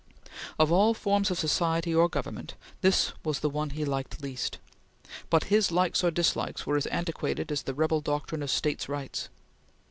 Of 0.57 0.71
all 0.71 0.95
forms 0.95 1.29
of 1.29 1.37
society 1.37 1.93
or 1.93 2.09
government, 2.09 2.55
this 2.81 3.13
was 3.23 3.41
the 3.41 3.51
one 3.51 3.69
he 3.69 3.85
liked 3.85 4.23
least, 4.23 4.57
but 5.29 5.43
his 5.53 5.71
likes 5.71 6.03
or 6.03 6.09
dislikes 6.09 6.65
were 6.65 6.75
as 6.75 6.87
antiquated 6.87 7.51
as 7.51 7.61
the 7.61 7.75
rebel 7.75 8.01
doctrine 8.01 8.41
of 8.41 8.49
State 8.49 8.89
rights. 8.89 9.29